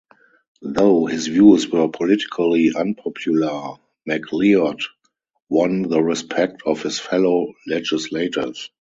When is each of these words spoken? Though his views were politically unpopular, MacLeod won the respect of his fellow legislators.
Though 0.63 1.05
his 1.05 1.27
views 1.27 1.69
were 1.69 1.87
politically 1.87 2.71
unpopular, 2.75 3.75
MacLeod 4.07 4.79
won 5.47 5.83
the 5.83 6.01
respect 6.01 6.63
of 6.65 6.81
his 6.81 6.97
fellow 6.99 7.53
legislators. 7.67 8.67